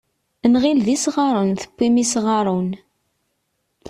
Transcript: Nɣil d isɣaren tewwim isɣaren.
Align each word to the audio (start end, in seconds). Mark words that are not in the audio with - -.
Nɣil 0.51 0.79
d 0.85 0.87
isɣaren 0.95 1.51
tewwim 1.61 1.95
isɣaren. 2.03 2.69